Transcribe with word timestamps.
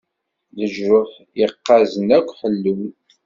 Leǧruḥ 0.57 1.11
iqaẓen 1.45 2.07
akk 2.17 2.29
ḥellun. 2.39 2.83